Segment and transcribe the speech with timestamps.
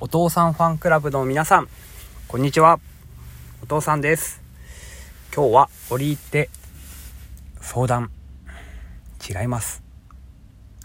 [0.00, 1.68] お父さんファンクラブの皆さん、
[2.28, 2.78] こんにちは。
[3.64, 4.40] お父さんです。
[5.34, 6.50] 今日は折り入って
[7.60, 8.12] 相談、
[9.28, 9.82] 違います。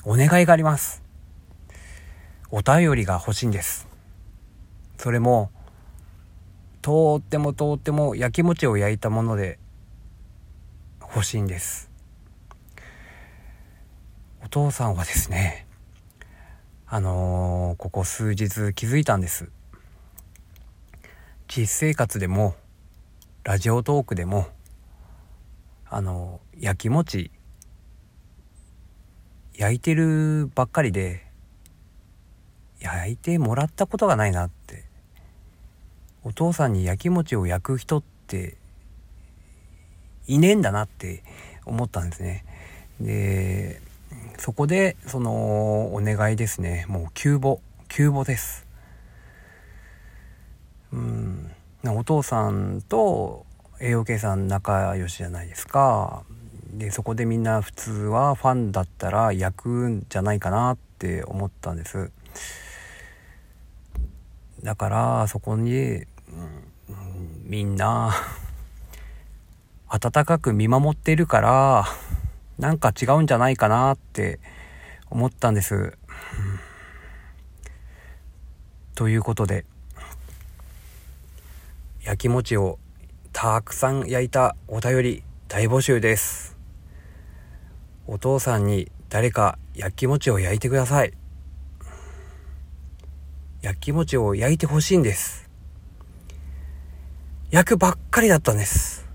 [0.04, 1.04] お願いがあります。
[2.50, 3.88] お便りが欲しいんです。
[4.98, 5.52] それも、
[6.82, 9.60] とってもとっても焼き餅を焼いたもので
[11.02, 11.92] 欲しいんです。
[14.44, 15.68] お父さんはですね、
[16.96, 19.50] あのー、ここ数日気づいたんです。
[21.48, 22.54] 実生活でも、
[23.44, 24.46] ラジオトークでも、
[25.90, 27.32] あのー、焼き餅、
[29.56, 31.26] 焼いてるばっかりで、
[32.80, 34.86] 焼いてもらったことがないなって。
[36.24, 38.56] お父さんに焼き餅を焼く人って
[40.28, 41.24] いねえんだなって
[41.66, 42.46] 思ったんですね。
[43.02, 43.82] で
[44.38, 46.86] そこでそのお願いですね。
[46.88, 48.66] もう急募急募です。
[50.92, 51.52] うん。
[51.86, 53.46] お父さんと
[53.80, 56.24] 栄養計算仲良しじゃないですか。
[56.74, 62.12] でそこでみんな普通はファンだったら焼くんじゃないかなって思ったんです。
[64.64, 66.06] だからそこに、うん、
[67.44, 68.12] みんな
[69.90, 71.86] 温かく見守ってるから
[72.58, 74.40] なんか違うんじゃないかなって
[75.10, 75.98] 思ったんです。
[78.96, 79.66] ということで
[82.04, 82.80] 焼き餅を
[83.32, 86.58] たくさん焼いたお便り大募集です。
[88.06, 91.14] お父さんに誰か焼き餅を焼いてください。
[93.62, 95.50] 焼き餅を焼いてほしいんです。
[97.50, 99.08] 焼くばっかりだったんです。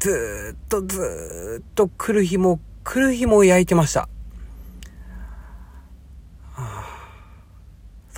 [0.00, 4.08] ずっとずっと来る日も来る日も焼いてました。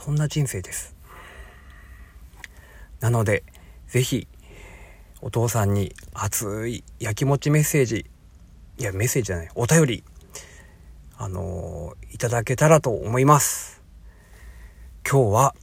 [0.04, 0.96] そんな人生です。
[2.98, 3.44] なので、
[3.86, 4.26] ぜひ、
[5.20, 8.06] お父さんに熱い焼きもちメッセージ、
[8.78, 10.04] いや、メッセージじゃない、お便り、
[11.16, 13.80] あのー、いただけたらと思います。
[15.08, 15.54] 今日は、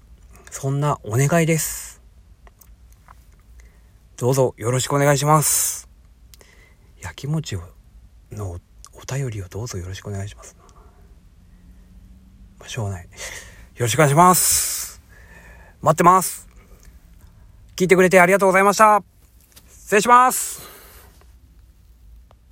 [0.52, 2.02] そんなお願いです。
[4.16, 5.89] どうぞよろしくお願いします。
[7.02, 7.62] やきもちを
[8.32, 8.60] の
[8.94, 10.56] お便りをどうぞよろしくお願いします。
[12.60, 13.04] まあ、しょうがない。
[13.10, 13.10] よ
[13.80, 15.02] ろしくお願いします。
[15.82, 16.48] 待ってます。
[17.76, 19.02] 聞いてくれてありがとうございました。
[19.70, 20.69] 失礼します。